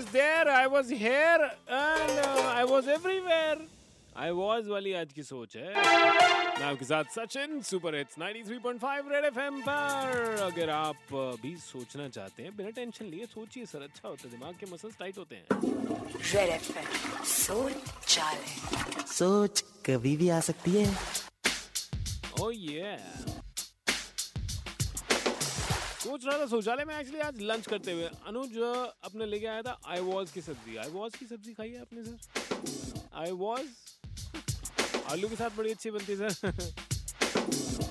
[0.00, 3.58] there, I was here, and uh, I was everywhere.
[4.16, 9.24] I was वाली आज की सोच है। मैं आपके साथ Sachin super hits 93.5 red
[9.24, 14.28] FM पर। अगर आप भी सोचना चाहते हैं बिना टेंशन लिए सोचिए सर अच्छा होता
[14.28, 15.46] है दिमाग के मसल्स टाइट होते हैं।
[16.34, 17.72] रेड एफएम सोच
[18.06, 20.96] चाले। सोच कभी भी आ सकती है।
[22.40, 22.96] ओ ये
[26.12, 28.56] सोच रहा था शौचालय में एक्चुअली आज लंच करते हुए अनुज
[29.04, 32.02] अपने लेके आया था आई वॉज़ की सब्ज़ी। आई वॉज़ की सब्ज़ी खाई है आपने
[32.04, 33.68] सर आई वॉज़
[35.12, 36.52] आलू के साथ बड़ी अच्छी बनती है सर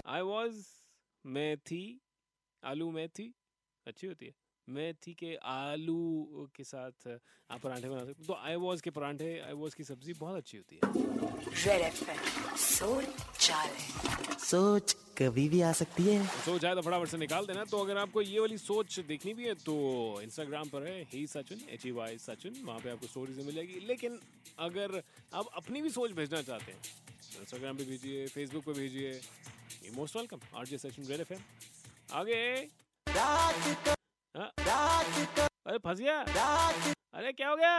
[0.07, 0.61] आई वॉज़
[1.25, 1.81] मैं थी
[2.63, 3.25] आलू में थी
[3.87, 4.33] अच्छी होती है।
[4.67, 9.53] मेथी के आलू के साथ आप पराठे बना सकते तो आई वॉज़ के पराठे आई
[9.63, 10.89] वॉज़ की सब्ज़ी बहुत अच्छी होती है।
[14.39, 17.97] सोच कभी भी आ सकती है। सोच आए तो फटाफट से निकाल देना। तो अगर
[17.97, 19.75] आपको ये वाली सोच देखनी भी है तो
[20.23, 23.79] इंस्टाग्राम पर है ही Sachin H E Y Sachin वहाँ पे आपको स्टोरी से मिलेगी
[23.87, 24.19] लेकिन
[24.67, 25.01] अगर
[25.33, 26.81] आप अपनी भी सोच भेजना चाहते हैं
[27.33, 29.19] तो इंस्टाग्राम पे भेजिए फेसबुक पे भेजिए
[29.95, 31.33] most welcome R J Sachin red F
[32.13, 32.41] आगे।
[33.07, 34.49] हाँ?
[35.67, 36.17] अरे फंस गया।
[37.13, 37.77] अरे क्या हो गया?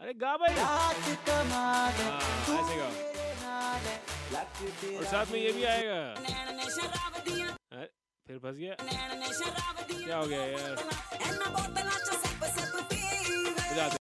[0.00, 2.92] अरे गा भाई। हाँ, ऐसे गाओ
[4.96, 5.98] और साथ में ये भी आएगा।
[8.46, 8.74] फंस गया
[10.04, 11.55] क्या हो गया यार बजाते